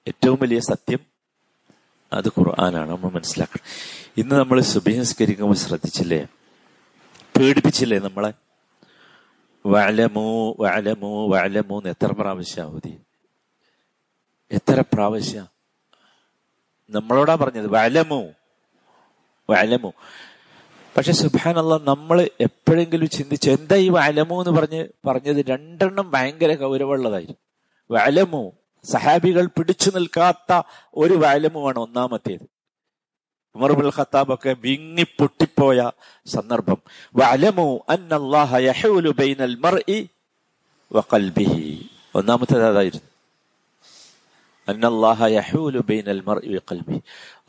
ഏറ്റവും 0.08 0.40
വലിയ 0.42 0.60
സത്യം 0.60 1.11
അത് 2.14 2.28
ഖുർആനാണ് 2.28 2.92
നമ്മൾ 2.92 3.12
മനസ്സിലാക്കണം. 3.12 3.66
ഇന്ന് 4.18 4.36
നമ്മൾ 4.36 4.62
സുബഹിസ്കരിക്കുമ്പോൾ 4.62 5.56
ശ്രദ്ധിച്ചില്ലേ? 5.56 6.28
പേടിപ്പിച്ചില്ലേ 7.38 8.00
നമ്മളെ? 8.00 8.32
വലമോ 9.66 10.56
വലമോ 10.60 11.28
വലമോ 11.28 11.78
എന്ന് 11.78 11.90
എത്ര 11.90 12.12
പ്രാവശ്യം 12.12 12.66
അവധി? 12.66 13.00
എത്ര 14.52 14.82
പ്രാവശ്യ? 14.82 15.46
നമ്മളോടാ 16.90 17.36
പറഞ്ഞത് 17.36 17.68
വലമോ 17.68 18.30
വലമോ 19.50 19.94
പക്ഷെ 20.98 21.12
സുബാനല്ല 21.12 21.78
നമ്മൾ 21.84 22.30
എപ്പോഴെങ്കിലും 22.42 23.10
ചിന്തിച്ചു 23.10 23.50
എന്താ 23.50 23.76
ഈ 23.76 23.90
വലമോ 23.90 24.44
എന്ന് 24.44 24.60
പറഞ്ഞ് 24.60 24.88
പറഞ്ഞത് 25.08 25.46
രണ്ടെണ്ണം 25.46 26.12
ഭയങ്കര 26.12 26.54
ഗൗരവമുള്ളതായിരുന്നു 26.54 27.38
വലമോ 27.92 28.54
സഹാബികൾ 28.84 29.46
പിടിച്ചു 29.46 29.92
നിൽക്കാത്ത 29.96 30.62
ഒരു 30.96 31.14
വാലമുമാണ് 31.14 31.80
ഒന്നാമത്തേത്. 31.80 32.48
ഉമർബുൽ 33.56 33.92
ഖത്താബ് 33.98 34.34
ഒക്കെ 34.34 34.56
വിങ്ങി 34.60 35.04
പൊട്ടിപ്പോയ 35.04 35.92
സന്ദർഭം. 36.26 36.78
വലമു 37.16 37.80
ബൈനൽ 39.10 39.56
മർഇ 39.56 40.06
ഒന്നാമത്തേത് 42.16 42.66
അതായിരുന്നു. 42.66 43.12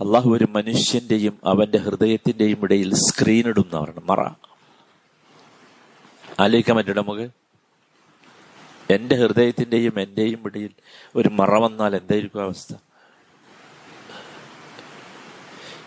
അള്ളാഹു 0.00 0.30
ഒരു 0.30 0.46
മനുഷ്യന്റെയും 0.50 1.38
അവന്റെ 1.44 1.78
ഹൃദയത്തിന്റെയും 1.78 2.58
ഇടയിൽ 2.62 2.94
സ്ക്രീൻ 2.94 3.48
ഇടുന്നവരാണ് 3.48 4.00
മറ. 4.04 4.30
ആലോചിക്കാൻ 6.40 6.76
പറ്റും 6.76 6.96
നമുക്ക്? 6.96 7.41
എന്റെ 8.94 9.16
ഹൃദയത്തിന്റെയും 9.16 10.00
എന്റെയും 10.00 10.42
ഇടയിൽ 10.44 10.70
ഒരു 11.16 11.28
മറ 11.28 11.50
വന്നാൽ 11.50 11.96
എന്തായിരിക്കും 11.96 12.42
അവസ്ഥ? 12.42 12.75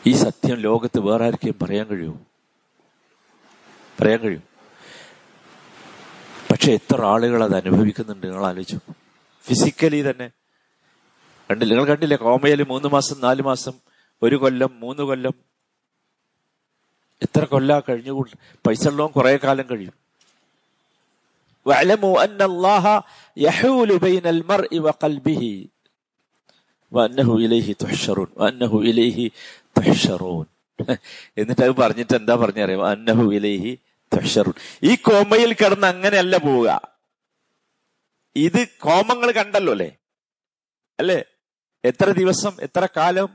ഈ 0.07 0.13
സത്യം 0.13 0.55
ലോകത്ത് 0.55 0.99
വേറെ 0.99 1.25
ആർക്കെയും 1.25 1.59
പറയാൻ 1.61 1.85
കഴിയുമോ? 1.87 2.19
പറയാൻ 4.01 4.19
കഴിയും. 4.19 4.43
പക്ഷെ 6.51 6.71
എത്ര 6.71 7.05
ആളുകൾ 7.05 7.43
അത് 7.43 7.55
അനുഭവിക്കുന്നുണ്ട് 7.55 8.27
നിങ്ങൾ 8.27 8.45
ആലോചിച്ചു 8.45 8.79
ഫിസിക്കലി 9.43 10.11
തന്നെ. 10.11 10.31
കണ്ടില്ല? 11.51 11.73
നിങ്ങൾ 11.73 11.87
കണ്ടില്ലേ? 11.87 12.17
കോമയിൽ 12.17 12.63
മൂന്ന് 12.63 12.87
മാസം 12.87 13.21
നാല് 13.21 13.41
മാസം 13.41 13.71
ഒരു 14.23 14.35
കൊല്ലം 14.35 14.79
മൂന്ന് 14.79 15.03
കൊല്ലം. 15.03 15.33
എത്ര 17.21 17.45
കൊല്ല 17.45 17.79
കഴിഞ്ഞു 17.79 18.25
പൈസ 18.67 18.87
ഉള്ളവൻ 18.87 19.09
കുറെ 19.09 19.37
കാലം 19.37 19.65
കഴിയും. 19.71 20.04
واعلموا 21.66 22.24
أن 22.24 22.40
الله 22.42 22.84
يحول 23.36 23.90
بين 24.00 24.26
المرء 24.26 24.72
وقلبه 24.80 25.42
وأنه 26.92 27.28
إليه 27.36 27.68
تحشرون 27.74 28.28
وأنه 28.36 28.72
إليه 28.80 29.18
تحشرون 29.76 30.46
എന്നിട്ട് 31.38 31.62
അത് 31.62 31.74
പറഞ്ഞിട്ട് 31.80 32.14
എന്താ 32.14 32.34
പറഞ്ഞറിയാം 32.40 32.82
അന്നഹു 32.88 33.24
ഇലൈഹി 33.36 33.72
തുഹ്ശറൂൻ 34.12 34.54
ഈ 34.82 34.92
കോമയിൽ 35.06 35.50
കിടന്ന് 35.54 35.86
അങ്ങനെയല്ല 35.86 36.34
പോവുക 36.44 36.68
ഇത് 38.36 38.60
കോമങ്ങൾ 38.84 39.28
കണ്ടല്ലോ 39.32 39.72
അല്ലേ 39.76 39.90
അല്ലേ 40.98 41.18
എത്ര 41.84 42.08
ദിവസം 42.20 42.54
എത്ര 42.66 42.84
കാലം 42.96 43.28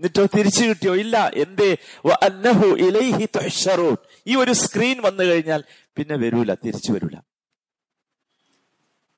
എന്നിട്ടോ 0.00 0.24
തിരിച്ചു 0.34 0.62
കിട്ടിയോ 0.68 0.94
ഇല്ല 1.02 1.16
എന്തേ 1.42 1.68
വ 2.06 2.16
അന്നഹു 2.28 2.68
ഇലൈഹി 2.86 3.26
തുഹ്ശറൂൻ 3.36 3.96
ഈ 4.27 4.33
ഒരു 4.35 4.53
സ്ക്രീൻ 4.63 4.97
വന്നു 5.07 5.23
കഴിഞ്ഞാൽ 5.29 5.61
പിന്നെ 5.97 6.15
വരൂല 6.23 6.51
തിരിച്ചു 6.63 6.91
വരൂല. 6.95 7.15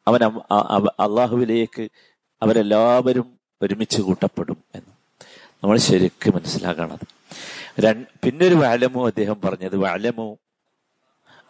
അവൻ 0.08 0.22
അള്ളാഹുവിലേക്ക് 1.06 1.84
അവരെല്ലാവരും 2.42 3.28
ഒരുമിച്ച് 3.62 4.00
കൂട്ടപ്പെടും 4.02 4.60
എന്ന്. 4.78 4.92
നമ്മൾ 5.64 5.78
ശരിക്കും 5.88 6.34
മനസ്സിലാക്കണത് 6.38 7.06
പിന്നെ 8.24 8.44
ഒരു 8.50 8.58
വാലമോ 8.62 9.02
അദ്ദേഹം 9.10 9.38
പറഞ്ഞത് 9.44 9.76
വാലമോ 9.84 10.28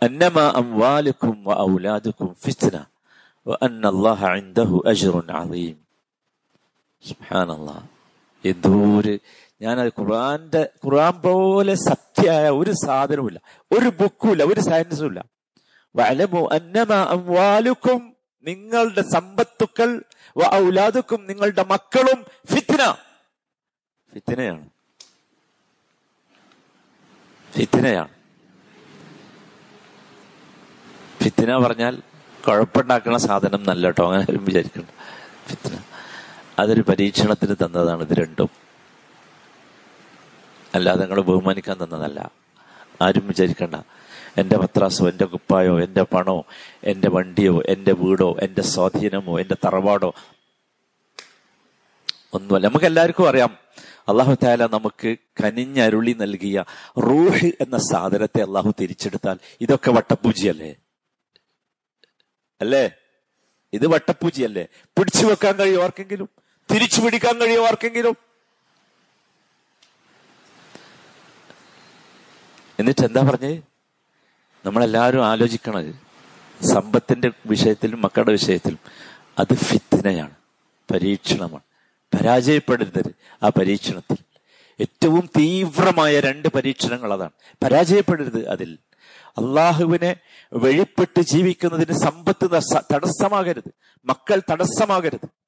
അന്നമ 0.01 0.37
അംവാലുക്കും 0.59 1.37
ഔലാദുക്കും 1.65 2.29
ഫിത്ന 2.43 2.75
വ 3.45 3.57
അന്ന 3.67 3.83
അല്ലാഹ 3.93 4.21
ഇൻദഹു 4.41 4.77
അജ്റുൻ 4.91 5.29
അളീം 5.39 5.77
സുബ്ഹാനല്ലാഹ് 7.03 7.85
എന്തോ 8.43 8.71
ഞാൻ 8.71 9.19
ഞാനത് 9.61 9.91
ഖുർആന്റെ 9.99 10.61
ഖുർആൻ 10.83 11.15
പോലെ 11.25 11.73
സത്യമായ 11.87 12.45
ഒരു 12.59 12.71
സാധനവുമില്ല. 12.85 13.39
ഒരു 13.71 13.89
ബുക്കുമില്ല 13.99 14.43
ഒരു 14.51 14.61
സയൻസും 14.69 15.09
ഇല്ല 15.11 15.21
വലമോ 15.95 16.41
അന്നമ 16.57 16.91
അംവാലുക്കും 17.15 17.99
നിങ്ങളുടെ 18.45 19.03
സമ്പത്തുക്കൾ 19.15 19.89
ഔലാദുക്കും 20.59 21.21
നിങ്ങളുടെ 21.29 21.63
മക്കളും 21.73 22.19
ഫിത്തിന 22.53 22.81
ഫിത്തിനയാണ് 24.13 24.65
ഫിത്തിനയാണ് 27.51 28.13
ഫിത്തിന 31.21 31.59
പറഞ്ഞാൽ 31.65 31.95
കുഴപ്പമുണ്ടാക്കുന്ന 32.39 33.17
സാധനം 33.27 33.63
നല്ല 33.63 33.87
കേട്ടോ 33.87 34.03
അങ്ങനെ 34.11 34.39
വിചാരിക്കണം 34.47 34.87
ഫിത്ന. 35.49 35.73
അതൊരു 36.61 36.81
പരീക്ഷണത്തിന് 36.81 37.55
തന്നതാണ് 37.65 38.01
ഇത് 38.01 38.13
രണ്ടും. 38.13 38.49
അല്ലാതെ 40.75 41.01
നിങ്ങൾ 41.01 41.21
ബഹുമാനിക്കാൻ 41.21 41.77
തന്നതല്ല. 41.83 42.31
ആരും 43.01 43.27
വിചാരിക്കണ്ട. 43.27 43.75
എന്റെ 44.37 44.57
പത്രാസോ 44.57 45.09
എന്റെ 45.09 45.25
കുപ്പായോ 45.25 45.81
എന്റെ 45.81 46.01
പണോ 46.01 46.45
എന്റെ 46.83 47.09
വണ്ടിയോ 47.09 47.61
എന്റെ 47.69 47.91
വീടോ 47.91 48.37
എന്റെ 48.41 48.61
സ്വാധീനമോ 48.61 49.39
എന്റെ 49.39 49.55
തറവാടോ 49.65 50.13
ഒന്നുമല്ല. 52.33 52.67
നമുക്ക് 52.67 52.85
എല്ലാവർക്കും 52.85 53.29
അറിയാം. 53.29 53.57
അള്ളാഹു 54.09 54.35
താല 54.43 54.65
നമുക്ക് 54.65 55.17
കനിഞ്ഞരുളി 55.43 56.13
നൽകിയ 56.13 56.63
റൂഹ് 56.97 57.45
എന്ന 57.45 57.77
സാധനത്തെ 57.77 58.41
അള്ളാഹു 58.41 58.73
തിരിച്ചെടുത്താൽ 58.81 59.37
ഇതൊക്കെ 59.61 59.91
വട്ടപ്പൂജിയല്ലേ 59.91 60.75
അല്ലേ? 62.61 62.91
ഇത് 63.73 63.87
വട്ടപ്പൂജിയല്ലേ 63.87 64.67
പിടിച്ചു 64.97 65.25
വെക്കാൻ 65.25 65.55
കഴിയും 65.55 65.83
ആർക്കെങ്കിലും? 65.83 66.29
തിരിച്ചു 66.73 67.01
പിടിക്കാൻ 67.01 67.41
കഴിയോ 67.41 67.67
ആർക്കെങ്കിലും 67.67 68.15
എന്നിട്ട് 72.79 73.05
എന്താ 73.05 73.21
പറഞ്ഞേ? 73.21 73.61
നമ്മളെല്ലാവരും 74.65 75.25
ആലോചിക്കണത് 75.25 75.95
സമ്പത്തിന്റെ 76.65 77.31
വിഷയത്തിലും 77.45 78.01
മക്കളുടെ 78.01 78.31
വിഷയത്തിലും 78.31 78.79
അത് 79.39 79.53
ഫിത്തിനയാണ് 79.53 80.31
പരീക്ഷണമാണ്. 80.93 81.63
പരാജയപ്പെടരുത് 82.17 83.15
ആ 83.43 83.49
പരീക്ഷണത്തിൽ. 83.49 84.17
ഏറ്റവും 84.81 85.29
തീവ്രമായ 85.37 86.19
രണ്ട് 86.19 86.47
പരീക്ഷണങ്ങൾ 86.47 87.13
അതാണ്. 87.13 87.31
പരാജയപ്പെടരുത് 87.63 88.49
അതിൽ. 88.49 88.77
അള്ളാഹുവിനെ 89.29 90.15
വെളിപ്പെട്ട് 90.53 91.21
ജീവിക്കുന്നതിന് 91.21 91.99
സമ്പത്ത് 91.99 92.51
തടസ്സ- 92.51 92.83
തടസ്സമാകരുത്. 92.93 93.71
മക്കൾ 94.05 94.41
തടസ്സമാകരുത്. 94.51 95.40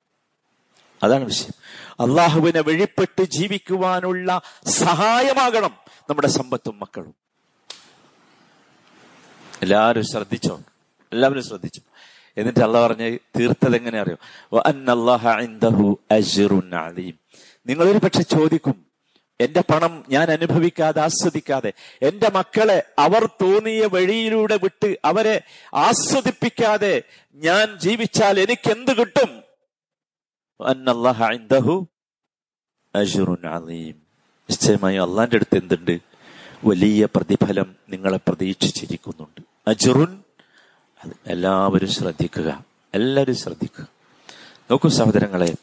അതാണ് 1.04 1.26
വിഷയം. 1.26 1.54
അള്ളാഹുവിനെ 2.00 2.62
വഴിപ്പെട്ട് 2.62 3.24
ജീവിക്കുവാനുള്ള 3.24 4.42
സഹായമാകണം 4.66 5.78
നമ്മുടെ 6.10 6.28
സമ്പത്തും 6.28 6.80
മക്കളും. 6.80 7.16
എല്ലാവരും 9.62 10.04
ശ്രദ്ധിച്ചോ? 10.04 10.62
എല്ലാവരും 11.12 11.44
ശ്രദ്ധിച്ചു? 11.44 11.82
എന്നിട്ട് 12.38 12.60
അള്ള 12.60 12.88
പറഞ്ഞ് 12.88 13.20
തീർത്തത് 13.40 13.76
എങ്ങനെ 13.76 14.00
അറിയോ? 14.00 14.18
അലീം. 16.78 17.20
നിങ്ങളൊരു 17.68 17.98
പക്ഷെ 17.98 18.22
ചോദിക്കും 18.22 18.86
എന്റെ 19.42 19.60
പണം 19.60 20.06
ഞാൻ 20.10 20.32
അനുഭവിക്കാതെ 20.32 21.02
ആസ്വദിക്കാതെ 21.02 21.74
എന്റെ 22.02 22.30
മക്കളെ 22.30 22.84
അവർ 23.00 23.26
തോന്നിയ 23.26 23.86
വഴിയിലൂടെ 23.86 24.58
വിട്ട് 24.58 24.98
അവരെ 25.06 25.42
ആസ്വദിപ്പിക്കാതെ 25.74 27.04
ഞാൻ 27.34 27.80
ജീവിച്ചാൽ 27.80 28.40
എനിക്ക് 28.40 28.72
എന്ത് 28.72 28.98
കിട്ടും 28.98 29.30
വ 29.32 29.32
അന്നല്ലാഹ 29.32 29.32
ഇൻദഹു 29.34 29.42
അജ്റുൻ 29.42 30.43
അലീം. 33.48 33.96
നിശ്ചയമായി 34.50 34.98
അള്ളാന്റെ 34.98 35.36
അടുത്ത് 35.36 35.58
എന്തുണ്ട്? 35.58 36.00
വലിയ 36.66 37.06
പ്രതിഫലം 37.06 37.76
നിങ്ങളെ 37.90 38.20
പ്രതീക്ഷിച്ചിരിക്കുന്നുണ്ട്. 38.28 39.42
അജുറുൻ 39.68 40.24
എല്ലാവരും 41.28 41.88
ശ്രദ്ധിക്കുക. 41.88 42.66
എല്ലാവരും 42.94 43.36
ശ്രദ്ധിക്കുക. 43.36 43.88
നോക്കൂ 44.72 44.90
സഹോദരങ്ങളെ 44.90 45.56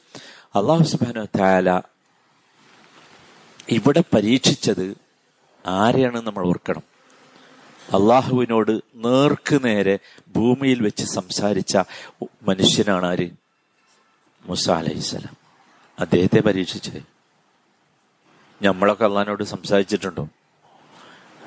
അള്ളാഹു 0.57 0.83
സുബാനോ 0.83 1.25
താല 1.25 1.81
ഇവിടെ 3.69 4.05
പരീക്ഷിച്ചത് 4.15 4.97
ആരെയാണ് 5.67 6.27
നമ്മൾ 6.27 6.47
ഓർക്കണം. 6.47 6.83
അള്ളാഹുവിനോട് 7.95 8.81
നേർക്ക് 8.95 9.65
നേരെ 9.65 9.99
ഭൂമിയിൽ 10.29 10.83
വെച്ച് 10.83 11.05
സംസാരിച്ച 11.05 11.79
മനുഷ്യനാണ് 12.43 13.07
ആര്? 13.07 13.40
മുസ 14.47 14.71
അലൈഹിസ്സലാം 14.71 15.37
അദ്ദേഹത്തെ 16.01 16.41
പരീക്ഷിച്ചത് 16.41 17.03
നമ്മളൊക്കെ 18.65 19.05
അള്ളഹാനോട് 19.05 19.45
സംസാരിച്ചിട്ടുണ്ടോ? 19.45 20.29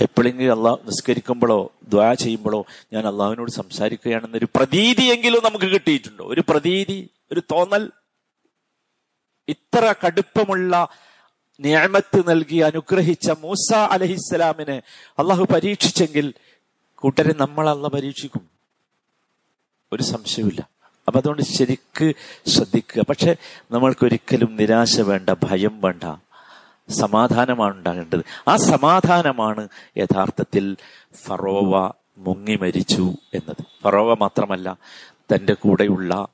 എപ്പോഴെങ്കിലും 0.02 0.58
അള്ളാഹ് 0.58 0.88
നിസ്കരിക്കുമ്പോഴോ 0.88 1.72
ദ്വാ 1.84 2.14
ചെയ്യുമ്പോഴോ 2.14 2.66
ഞാൻ 2.94 3.08
അള്ളാഹുവിനോട് 3.08 3.52
സംസാരിക്കുകയാണെന്നൊരു 3.52 4.48
പ്രതീതിയെങ്കിലും 4.56 5.42
നമുക്ക് 5.44 5.66
കിട്ടിയിട്ടുണ്ടോ? 5.66 6.26
ഒരു 6.26 6.44
പ്രതീതി 6.50 7.10
ഒരു 7.32 7.40
തോന്നൽ? 7.40 7.92
ഇത്ര 9.48 9.94
കടുപ്പമുള്ള 10.06 10.88
നിയമത്ത് 11.60 12.30
നൽകി 12.30 12.58
അനുഗ്രഹിച്ച 12.58 13.32
മൂസ 13.32 13.74
അലഹിസ്സലാമിനെ 13.74 14.82
അള്ളാഹു 15.20 15.44
പരീക്ഷിച്ചെങ്കിൽ 15.44 16.34
കൂട്ടരെ 16.96 17.34
നമ്മൾ 17.34 17.70
അല്ല 17.70 17.88
പരീക്ഷിക്കും. 17.88 18.50
ഒരു 19.94 20.04
സംശയമില്ല 20.04 20.73
അപ്പൊ 21.08 21.20
അതുകൊണ്ട് 21.20 21.42
ശരിക്ക് 21.42 22.14
ശ്രദ്ധിക്കുക. 22.48 23.04
പക്ഷെ 23.10 23.36
നമ്മൾക്കൊരിക്കലും 23.72 24.56
നിരാശ 24.56 25.00
വേണ്ട 25.00 25.30
ഭയം 25.44 25.82
വേണ്ട. 25.82 26.04
സമാധാനമാണ് 26.90 27.78
ഉണ്ടാകേണ്ടത്. 27.78 28.20
ആ 28.48 28.56
സമാധാനമാണ് 28.56 29.70
യഥാർത്ഥത്തിൽ 29.98 30.78
ഫറോവ 31.26 31.92
മുങ്ങി 32.18 32.56
മരിച്ചു 32.56 33.14
എന്നത്. 33.34 33.64
ഫറോവ 33.84 34.14
മാത്രമല്ല 34.14 34.78
തന്റെ 35.34 35.54
കൂടെയുള്ള 35.54 36.28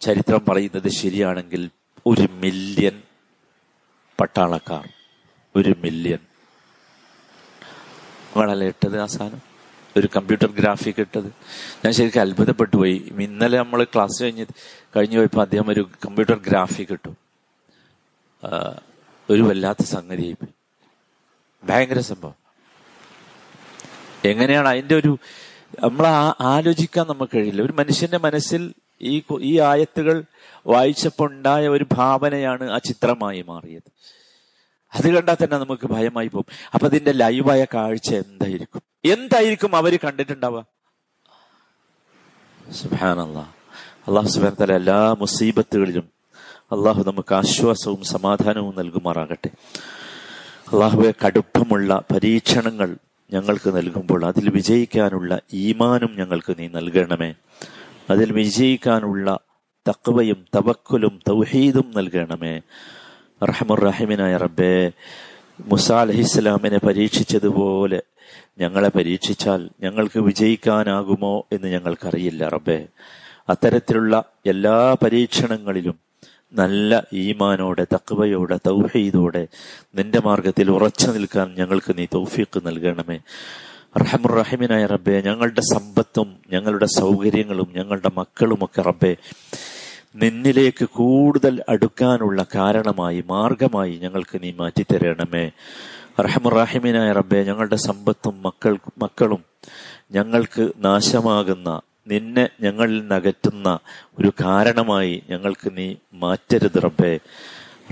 ചരിത്രം 0.00 0.44
പറയുന്നത് 0.48 0.88
ശരിയാണെങ്കിൽ 0.88 1.70
ഒരു 2.06 2.28
മില്യൺ 2.30 3.02
പട്ടാളക്കാർ. 4.20 4.88
ഒരു 5.56 5.76
മില്യൺ 5.84 6.18
നിങ്ങളല്ലേ 8.36 8.66
ഇട്ടത് 8.66 9.00
ആ 9.00 9.06
സാധനം? 9.06 9.47
ഒരു 9.98 10.08
കമ്പ്യൂട്ടർ 10.16 10.48
ഗ്രാഫിക് 10.58 11.00
ഇട്ടത്. 11.00 11.26
ഞാൻ 11.84 11.92
ശരിക്കും 11.92 12.20
അത്ഭുതപ്പെട്ടു 12.20 12.76
പോയി. 12.76 12.96
ഇന്നലെ 13.20 13.58
നമ്മൾ 13.58 13.84
ക്ലാസ് 13.84 14.22
കഴിഞ്ഞ് 14.22 14.46
കഴിഞ്ഞു 14.96 15.18
പോയപ്പോൾ 15.18 15.42
അദ്ദേഹം 15.42 15.68
ഒരു 15.70 15.88
കമ്പ്യൂട്ടർ 16.06 16.38
ഗ്രാഫിക് 16.48 16.92
ഇട്ടു. 16.92 17.12
ഒരു 19.30 19.42
വല്ലാത്ത 19.42 19.82
സംഗതി 19.82 20.36
ഭയങ്കര 21.64 22.00
സംഭവം. 22.00 22.34
എങ്ങനെയാണ് 24.24 24.68
അതിന്റെ 24.68 24.94
ഒരു 24.94 25.18
നമ്മൾ 25.78 26.06
ആലോചിക്കാൻ 26.40 27.06
നമുക്ക് 27.06 27.36
കഴിയില്ല. 27.36 27.62
ഒരു 27.62 27.72
മനുഷ്യന്റെ 27.72 28.18
മനസ്സിൽ 28.18 28.62
ഈ 29.02 29.22
ഈ 29.40 29.58
ആയത്തുകൾ 29.60 30.24
വായിച്ചപ്പോൾ 30.66 31.30
ഉണ്ടായ 31.32 31.68
ഒരു 31.68 31.86
ഭാവനയാണ് 31.92 32.70
ആ 32.70 32.78
ചിത്രമായി 32.78 33.42
മാറിയത്. 33.42 33.88
അത് 34.94 35.06
കണ്ടാൽ 35.14 35.36
തന്നെ 35.42 35.56
നമുക്ക് 35.58 35.86
ഭയമായി 35.86 36.28
പോകും. 36.28 36.50
അപ്പൊ 36.74 36.86
അതിന്റെ 36.86 37.12
ലൈവായ 37.12 37.62
കാഴ്ച 37.74 38.14
എന്തായിരിക്കും? 38.14 38.82
എന്തായിരിക്കും 39.12 39.76
അവർ 39.76 39.98
കണ്ടിട്ടുണ്ടാവുക? 40.04 40.66
എല്ലാ 44.72 45.16
മുസീബത്തുകളിലും 45.18 46.10
അള്ളാഹു 46.72 47.04
നമുക്ക് 47.06 47.34
ആശ്വാസവും 47.34 48.04
സമാധാനവും 48.04 48.74
നൽകുമാറാകട്ടെ. 48.78 49.50
അള്ളാഹുവെ 50.72 51.14
കടുപ്പമുള്ള 51.26 52.02
പരീക്ഷണങ്ങൾ 52.14 52.96
ഞങ്ങൾക്ക് 53.32 53.76
നൽകുമ്പോൾ 53.76 54.24
അതിൽ 54.24 54.48
വിജയിക്കാനുള്ള 54.50 55.40
ഈമാനും 55.52 56.16
ഞങ്ങൾക്ക് 56.16 56.56
നീ 56.58 56.68
നൽകണമേ. 56.68 57.34
അതിൽ 58.10 58.32
വിജയിക്കാനുള്ള 58.32 59.38
തക്വയും 59.88 60.46
തവക്കുലും 60.56 61.20
തൗഹീദും 61.28 61.92
നൽകണമേ. 61.96 62.60
റഹമുറഹിമിനായ 63.44 64.36
റബ്ബേ 64.36 64.92
മുസാ 65.60 66.00
അലഹിസ്ലാമിനെ 66.00 66.78
പരീക്ഷിച്ചതുപോലെ 66.78 68.02
ഞങ്ങളെ 68.58 68.88
പരീക്ഷിച്ചാൽ 68.88 69.68
ഞങ്ങൾക്ക് 69.80 70.20
വിജയിക്കാനാകുമോ 70.20 71.46
എന്ന് 71.52 71.68
ഞങ്ങൾക്കറിയില്ല 71.68 72.48
റബ്ബേ. 72.48 72.86
അത്തരത്തിലുള്ള 73.48 74.24
എല്ലാ 74.46 74.96
പരീക്ഷണങ്ങളിലും 75.04 75.98
നല്ല 76.52 77.06
ഈമാനോടെ 77.12 77.86
തക്വയോടെ 77.94 78.58
തൗഹീദോടെ 78.66 79.48
നിന്റെ 79.94 80.20
മാർഗത്തിൽ 80.24 80.70
ഉറച്ചു 80.70 81.10
നിൽക്കാൻ 81.10 81.54
ഞങ്ങൾക്ക് 81.54 81.98
നീ 81.98 82.06
തൗഫീഖ് 82.14 82.66
നൽകണമേ. 82.66 83.18
റഹമുറഹിമിനായ 83.96 84.86
റബ്ബെ 84.86 85.22
ഞങ്ങളുടെ 85.26 85.60
സമ്പത്തും 85.60 86.36
ഞങ്ങളുടെ 86.50 86.86
സൗകര്യങ്ങളും 86.86 87.68
ഞങ്ങളുടെ 87.76 88.10
മക്കളും 88.16 88.64
ഒക്കെ 88.64 88.82
റബ്ബെ 88.82 89.16
നിന്നിലേക്ക് 90.16 90.84
കൂടുതൽ 90.84 91.62
അടുക്കാനുള്ള 91.68 92.46
കാരണമായി 92.54 93.24
മാർഗമായി 93.26 93.98
ഞങ്ങൾക്ക് 94.02 94.42
നീ 94.42 94.52
മാറ്റിത്തരണമേ. 94.52 95.50
റഹമുറാഹിമിനായ 96.20 97.12
റബ്ബെ 97.12 97.42
ഞങ്ങളുടെ 97.42 97.76
സമ്പത്തും 97.76 98.42
മക്കൾ 98.42 98.78
മക്കളും 99.02 99.44
ഞങ്ങൾക്ക് 100.12 100.72
നാശമാകുന്ന 100.78 101.80
നിന്നെ 102.06 102.48
ഞങ്ങളിൽ 102.60 103.08
നകറ്റുന്ന 103.08 103.78
ഒരു 104.18 104.32
കാരണമായി 104.40 105.22
ഞങ്ങൾക്ക് 105.30 105.78
നീ 105.78 105.94
മാറ്റരുത് 106.14 106.82
റബ്ബേ. 106.82 107.18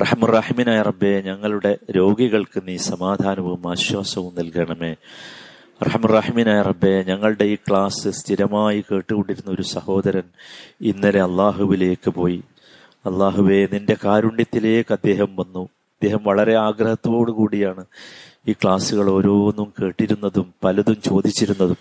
റഹമുറാഹിമിനായ 0.01 0.83
റബ്ബെ 0.83 1.21
ഞങ്ങളുടെ 1.21 1.79
രോഗികൾക്ക് 1.91 2.63
നീ 2.69 2.77
സമാധാനവും 2.77 3.71
ആശ്വാസവും 3.71 4.35
നൽകണമേ. 4.35 4.95
റഹമുറാഹിമിനായ 5.83 6.63
റബ്ബെ 6.63 7.05
ഞങ്ങളുടെ 7.09 7.45
ഈ 7.45 7.55
ക്ലാസ് 7.55 8.09
സ്ഥിരമായി 8.09 8.85
കേട്ടുകൊണ്ടിരുന്ന 8.93 9.51
ഒരു 9.51 9.63
സഹോദരൻ 9.63 10.23
ഇന്നലെ 10.81 11.23
അള്ളാഹുവിലേക്ക് 11.23 12.11
പോയി. 12.11 12.43
അള്ളാഹുവെ 13.07 13.69
നിന്റെ 13.73 13.97
കാരുണ്യത്തിലേക്ക് 14.05 14.93
അദ്ദേഹം 14.93 15.37
വന്നു. 15.37 15.69
അദ്ദേഹം 16.07 16.25
വളരെ 16.25 16.55
ആഗ്രഹത്തോടു 16.55 17.33
കൂടിയാണ് 17.33 17.85
ഈ 18.49 18.53
ക്ലാസ്സുകൾ 18.53 19.11
ഓരോന്നും 19.11 19.73
കേട്ടിരുന്നതും 19.83 20.55
പലതും 20.65 21.03
ചോദിച്ചിരുന്നതും. 21.03 21.77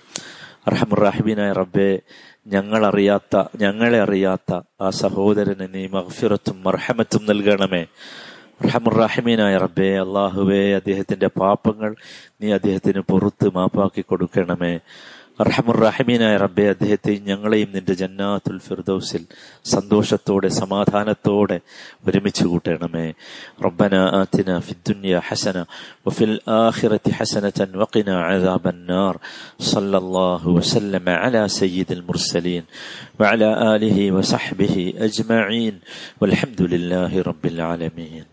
റഹമുറാഹിബിനായ 0.67 1.51
റബ്ബെ 1.51 1.99
ഞങ്ങൾ 2.47 2.85
അറിയാത്ത 2.85 3.43
ഞങ്ങളെ 3.61 4.01
അറിയാത്ത 4.01 4.61
ആ 4.81 4.89
സഹോദരന് 4.89 5.67
നീ 5.73 5.87
മഹഫിറത്തും 5.87 6.63
മർഹമത്തും 6.63 7.25
നൽകണമേ. 7.29 7.85
റഹമുറാഹിമീനായ 8.65 9.57
റബ്ബെ 9.57 9.89
അള്ളാഹുവേ 9.99 10.75
അദ്ദേഹത്തിന്റെ 10.75 11.27
പാപങ്ങൾ 11.27 11.95
നീ 12.41 12.53
അദ്ദേഹത്തിന് 12.53 12.99
പുറത്ത് 12.99 13.55
മാപ്പാക്കി 13.55 14.01
കൊടുക്കണമേ. 14.01 14.79
അർഹമുറാഹിമീനായ 15.39 16.35
റബ്ബെ 16.43 16.65
അദ്ദേഹത്തെയും 16.73 17.23
ഞങ്ങളെയും 17.29 17.69
നിന്റെ 17.75 17.93
ജന്നാത്തുൽ 18.01 18.59
ഫിർദൌസിൽ 18.67 19.23
സന്തോഷത്തോടെ 19.73 20.49
സമാധാനത്തോടെ 20.59 21.57
ഒരുമിച്ച് 22.07 22.45
കൂട്ടണമേ. 22.51 23.07
റബ്ബന 23.65 23.93
ആതിന 24.19 24.49
ഫിദ്ദുനിയ 24.67 25.15
ഹസന 25.27 25.57
വഫിൽ 26.05 26.35
ആഖിറതി 26.59 27.11
ഹസനതൻ 27.17 27.69
വഖിന 27.81 28.09
അദാബന്നാർ 28.29 29.15
സല്ലല്ലാഹു 29.71 30.49
വസല്ലമ 30.57 31.07
അലാ 31.25 31.43
സയ്യിദുൽ 31.59 32.03
മുർസലീൻ 32.09 32.63
വഅലാ 33.21 33.51
ആലിഹി 33.71 34.05
വസഹ്ബിഹി 34.17 34.85
അജ്മഈൻ. 35.07 35.75
വൽഹംദുലില്ലാഹി 36.21 37.25
റബ്ബിൽ 37.29 37.59
ആലമീൻ. 37.71 38.25